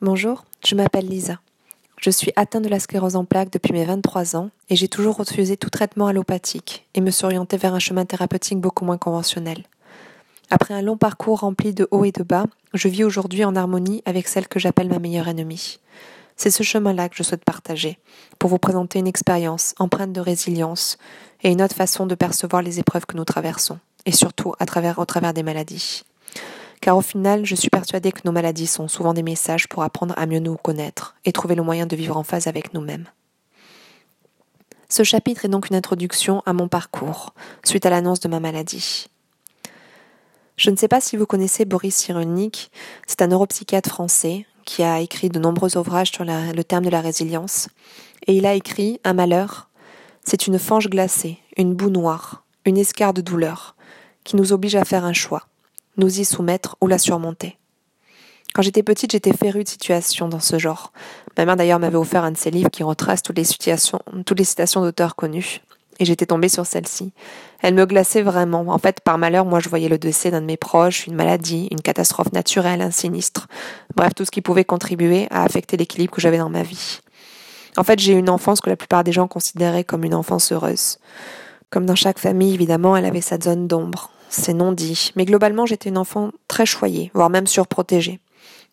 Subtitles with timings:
[0.00, 1.40] Bonjour, je m'appelle Lisa.
[2.00, 5.16] Je suis atteinte de la sclérose en plaques depuis mes 23 ans et j'ai toujours
[5.16, 9.64] refusé tout traitement allopathique et me suis orientée vers un chemin thérapeutique beaucoup moins conventionnel.
[10.50, 14.04] Après un long parcours rempli de hauts et de bas, je vis aujourd'hui en harmonie
[14.04, 15.80] avec celle que j'appelle ma meilleure ennemie.
[16.36, 17.98] C'est ce chemin-là que je souhaite partager,
[18.38, 20.96] pour vous présenter une expérience empreinte de résilience
[21.42, 25.04] et une autre façon de percevoir les épreuves que nous traversons, et surtout au travers
[25.34, 26.04] des maladies
[26.88, 30.14] car au final, je suis persuadée que nos maladies sont souvent des messages pour apprendre
[30.16, 33.04] à mieux nous connaître et trouver le moyen de vivre en phase avec nous-mêmes.
[34.88, 39.08] Ce chapitre est donc une introduction à mon parcours, suite à l'annonce de ma maladie.
[40.56, 42.70] Je ne sais pas si vous connaissez Boris Cyrulnik,
[43.06, 47.02] c'est un neuropsychiatre français qui a écrit de nombreux ouvrages sur le terme de la
[47.02, 47.68] résilience,
[48.26, 49.68] et il a écrit Un malheur,
[50.24, 53.76] c'est une fange glacée, une boue noire, une escarre de douleur,
[54.24, 55.48] qui nous oblige à faire un choix
[55.98, 57.58] nous y soumettre ou la surmonter.
[58.54, 60.92] Quand j'étais petite, j'étais férue de situations dans ce genre.
[61.36, 65.16] Ma mère d'ailleurs m'avait offert un de ses livres qui retrace toutes les citations d'auteurs
[65.16, 65.60] connus.
[66.00, 67.12] Et j'étais tombée sur celle-ci.
[67.60, 68.64] Elle me glaçait vraiment.
[68.68, 71.68] En fait, par malheur, moi, je voyais le décès d'un de mes proches, une maladie,
[71.72, 73.48] une catastrophe naturelle, un sinistre.
[73.96, 77.00] Bref, tout ce qui pouvait contribuer à affecter l'équilibre que j'avais dans ma vie.
[77.76, 80.52] En fait, j'ai eu une enfance que la plupart des gens considéraient comme une enfance
[80.52, 80.98] heureuse.
[81.70, 85.66] Comme dans chaque famille, évidemment, elle avait sa zone d'ombre c'est non dit, mais globalement
[85.66, 88.20] j'étais une enfant très choyée, voire même surprotégée.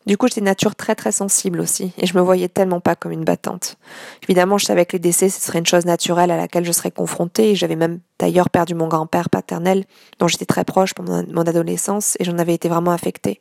[0.06, 3.10] Du coup, j'étais nature très très sensible aussi, et je me voyais tellement pas comme
[3.10, 3.76] une battante.
[4.22, 6.92] Évidemment, je savais que les décès, ce serait une chose naturelle à laquelle je serais
[6.92, 9.84] confrontée, et j'avais même d'ailleurs perdu mon grand-père paternel,
[10.20, 13.40] dont j'étais très proche pendant mon adolescence, et j'en avais été vraiment affectée.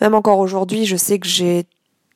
[0.00, 1.66] Même encore aujourd'hui, je sais que j'ai,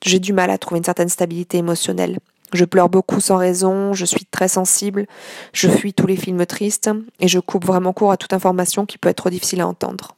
[0.02, 2.20] j'ai du mal à trouver une certaine stabilité émotionnelle.
[2.52, 5.06] Je pleure beaucoup sans raison, je suis très sensible,
[5.52, 6.90] je fuis tous les films tristes
[7.20, 10.16] et je coupe vraiment court à toute information qui peut être trop difficile à entendre.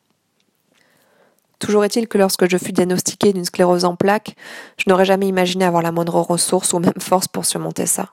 [1.59, 4.35] Toujours est-il que lorsque je fus diagnostiquée d'une sclérose en plaques,
[4.79, 8.13] je n'aurais jamais imaginé avoir la moindre ressource ou même force pour surmonter ça.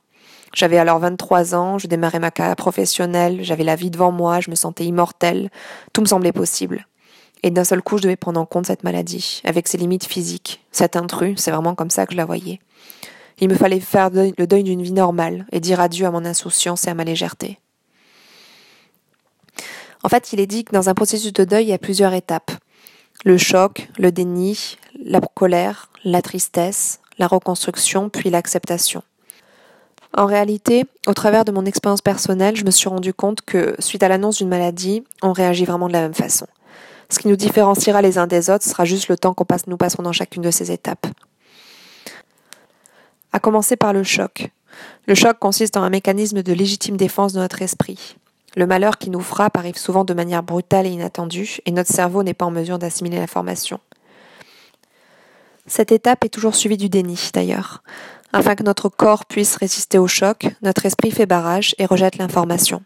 [0.54, 4.50] J'avais alors 23 ans, je démarrais ma carrière professionnelle, j'avais la vie devant moi, je
[4.50, 5.50] me sentais immortelle,
[5.94, 6.88] tout me semblait possible.
[7.44, 10.66] Et d'un seul coup, je devais prendre en compte cette maladie, avec ses limites physiques.
[10.72, 12.60] Cet intrus, c'est vraiment comme ça que je la voyais.
[13.40, 16.88] Il me fallait faire le deuil d'une vie normale et dire adieu à mon insouciance
[16.88, 17.60] et à ma légèreté.
[20.04, 22.14] En fait, il est dit que dans un processus de deuil, il y a plusieurs
[22.14, 22.52] étapes.
[23.26, 29.04] Le choc, le déni, la colère, la tristesse, la reconstruction, puis l'acceptation.
[30.16, 34.02] En réalité, au travers de mon expérience personnelle, je me suis rendu compte que, suite
[34.02, 36.48] à l'annonce d'une maladie, on réagit vraiment de la même façon.
[37.10, 39.78] Ce qui nous différenciera les uns des autres sera juste le temps qu'on passe, nous
[39.78, 41.08] passerons dans chacune de ces étapes
[43.38, 44.50] à commencer par le choc.
[45.06, 48.16] Le choc consiste en un mécanisme de légitime défense de notre esprit.
[48.56, 52.24] Le malheur qui nous frappe arrive souvent de manière brutale et inattendue, et notre cerveau
[52.24, 53.80] n'est pas en mesure d'assimiler l'information.
[55.68, 57.84] Cette étape est toujours suivie du déni, d'ailleurs.
[58.34, 62.82] Afin que notre corps puisse résister au choc, notre esprit fait barrage et rejette l'information.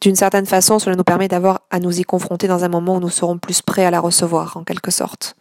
[0.00, 3.00] D'une certaine façon, cela nous permet d'avoir à nous y confronter dans un moment où
[3.00, 5.36] nous serons plus prêts à la recevoir, en quelque sorte.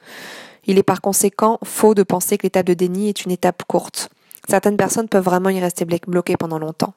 [0.66, 4.10] Il est par conséquent faux de penser que l'étape de déni est une étape courte.
[4.48, 6.94] Certaines personnes peuvent vraiment y rester bloquées pendant longtemps.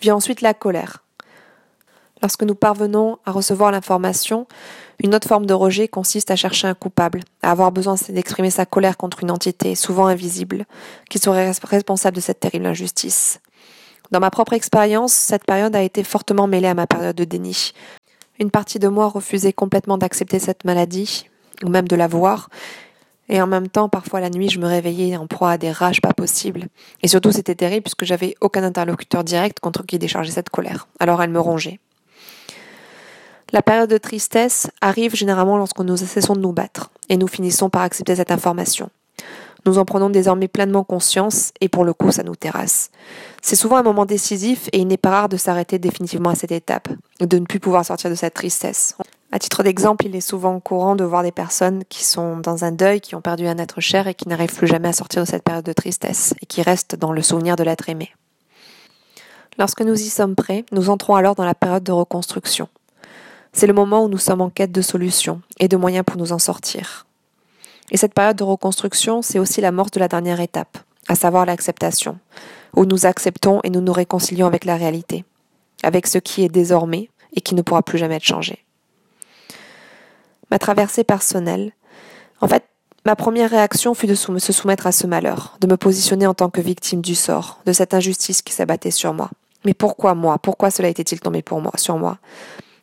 [0.00, 1.04] Vient ensuite la colère.
[2.22, 4.46] Lorsque nous parvenons à recevoir l'information,
[5.02, 8.66] une autre forme de rejet consiste à chercher un coupable, à avoir besoin d'exprimer sa
[8.66, 10.66] colère contre une entité, souvent invisible,
[11.08, 13.40] qui serait responsable de cette terrible injustice.
[14.10, 17.72] Dans ma propre expérience, cette période a été fortement mêlée à ma période de déni.
[18.38, 21.29] Une partie de moi refusait complètement d'accepter cette maladie,
[21.64, 22.48] ou même de la voir.
[23.28, 26.00] Et en même temps, parfois la nuit, je me réveillais en proie à des rages
[26.00, 26.66] pas possibles.
[27.02, 30.88] Et surtout, c'était terrible puisque j'avais aucun interlocuteur direct contre qui décharger cette colère.
[30.98, 31.78] Alors elle me rongeait.
[33.52, 37.68] La période de tristesse arrive généralement lorsque nous cessons de nous battre et nous finissons
[37.70, 38.90] par accepter cette information.
[39.66, 42.90] Nous en prenons désormais pleinement conscience et pour le coup, ça nous terrasse.
[43.42, 46.52] C'est souvent un moment décisif et il n'est pas rare de s'arrêter définitivement à cette
[46.52, 46.88] étape,
[47.20, 48.96] de ne plus pouvoir sortir de cette tristesse.
[49.32, 52.72] À titre d'exemple, il est souvent courant de voir des personnes qui sont dans un
[52.72, 55.28] deuil, qui ont perdu un être cher et qui n'arrivent plus jamais à sortir de
[55.28, 58.10] cette période de tristesse et qui restent dans le souvenir de l'être aimé.
[59.56, 62.68] Lorsque nous y sommes prêts, nous entrons alors dans la période de reconstruction.
[63.52, 66.32] C'est le moment où nous sommes en quête de solutions et de moyens pour nous
[66.32, 67.06] en sortir.
[67.92, 71.46] Et cette période de reconstruction, c'est aussi la mort de la dernière étape, à savoir
[71.46, 72.18] l'acceptation,
[72.74, 75.24] où nous acceptons et nous nous réconcilions avec la réalité,
[75.84, 78.64] avec ce qui est désormais et qui ne pourra plus jamais être changé
[80.50, 81.72] ma traversée personnelle.
[82.40, 82.64] En fait,
[83.04, 86.50] ma première réaction fut de se soumettre à ce malheur, de me positionner en tant
[86.50, 89.30] que victime du sort, de cette injustice qui s'abattait sur moi.
[89.64, 90.38] Mais pourquoi moi?
[90.38, 92.18] Pourquoi cela était-il tombé pour moi, sur moi?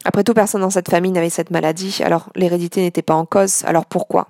[0.05, 3.63] Après tout, personne dans cette famille n'avait cette maladie, alors l'hérédité n'était pas en cause,
[3.65, 4.27] alors pourquoi?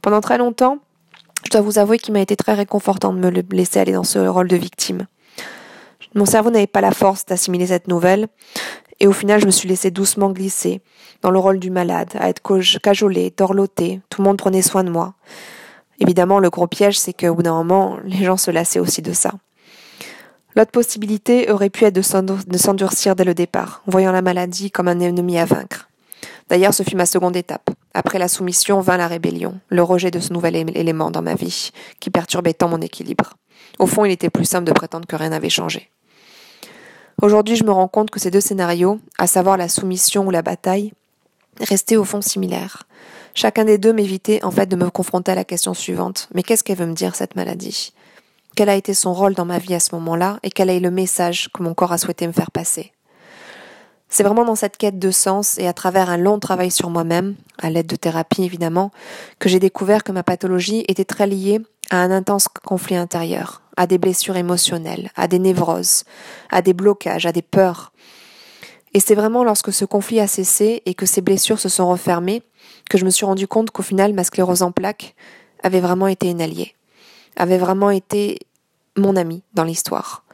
[0.00, 0.78] Pendant très longtemps,
[1.44, 4.18] je dois vous avouer qu'il m'a été très réconfortant de me laisser aller dans ce
[4.18, 5.06] rôle de victime.
[6.14, 8.28] Mon cerveau n'avait pas la force d'assimiler cette nouvelle,
[9.02, 10.80] et au final je me suis laissé doucement glisser
[11.20, 12.40] dans le rôle du malade, à être
[12.80, 15.14] cajolé, dorloté, tout le monde prenait soin de moi.
[16.00, 19.12] Évidemment, le gros piège, c'est qu'au bout d'un moment, les gens se lassaient aussi de
[19.12, 19.30] ça.
[20.56, 24.98] L'autre possibilité aurait pu être de s'endurcir dès le départ, voyant la maladie comme un
[24.98, 25.88] ennemi à vaincre.
[26.48, 27.70] D'ailleurs, ce fut ma seconde étape.
[27.94, 31.70] Après la soumission vint la rébellion, le rejet de ce nouvel élément dans ma vie,
[32.00, 33.34] qui perturbait tant mon équilibre.
[33.78, 35.91] Au fond, il était plus simple de prétendre que rien n'avait changé.
[37.22, 40.42] Aujourd'hui, je me rends compte que ces deux scénarios, à savoir la soumission ou la
[40.42, 40.92] bataille,
[41.60, 42.82] restaient au fond similaires.
[43.32, 46.28] Chacun des deux m'évitait en fait de me confronter à la question suivante.
[46.34, 47.92] Mais qu'est-ce qu'elle veut me dire, cette maladie?
[48.56, 50.40] Quel a été son rôle dans ma vie à ce moment-là?
[50.42, 52.90] Et quel est le message que mon corps a souhaité me faire passer?
[54.08, 57.36] C'est vraiment dans cette quête de sens et à travers un long travail sur moi-même,
[57.62, 58.90] à l'aide de thérapie évidemment,
[59.38, 61.60] que j'ai découvert que ma pathologie était très liée
[61.92, 66.04] à un intense conflit intérieur, à des blessures émotionnelles, à des névroses,
[66.50, 67.92] à des blocages, à des peurs.
[68.94, 72.42] Et c'est vraiment lorsque ce conflit a cessé et que ces blessures se sont refermées
[72.88, 75.14] que je me suis rendu compte qu'au final ma sclérose en plaques
[75.62, 76.74] avait vraiment été une alliée,
[77.36, 78.38] avait vraiment été
[78.96, 80.24] mon amie dans l'histoire.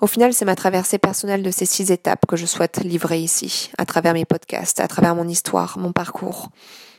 [0.00, 3.72] Au final, c'est ma traversée personnelle de ces six étapes que je souhaite livrer ici,
[3.78, 6.50] à travers mes podcasts, à travers mon histoire, mon parcours,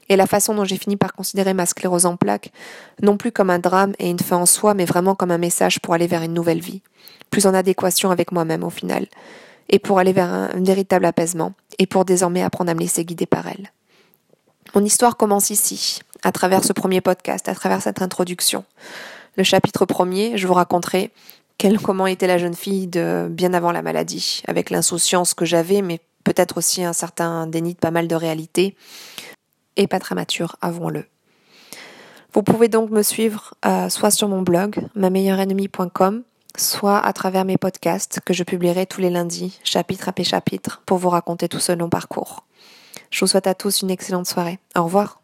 [0.09, 2.51] et la façon dont j'ai fini par considérer ma sclérose en plaques,
[3.01, 5.79] non plus comme un drame et une fin en soi, mais vraiment comme un message
[5.79, 6.81] pour aller vers une nouvelle vie,
[7.29, 9.07] plus en adéquation avec moi-même au final,
[9.69, 13.27] et pour aller vers un, véritable apaisement, et pour désormais apprendre à me laisser guider
[13.27, 13.71] par elle.
[14.75, 18.65] Mon histoire commence ici, à travers ce premier podcast, à travers cette introduction.
[19.37, 21.11] Le chapitre premier, je vous raconterai
[21.83, 25.99] comment était la jeune fille de bien avant la maladie, avec l'insouciance que j'avais, mais
[26.23, 28.75] peut-être aussi un certain déni de pas mal de réalité,
[29.79, 31.05] et pas très mature, avouons-le.
[32.33, 36.21] Vous pouvez donc me suivre euh, soit sur mon blog, ma-meilleure-ennemie.com,
[36.55, 40.99] soit à travers mes podcasts que je publierai tous les lundis, chapitre après chapitre, pour
[40.99, 42.45] vous raconter tout ce long parcours.
[43.09, 44.59] Je vous souhaite à tous une excellente soirée.
[44.75, 45.21] Au revoir.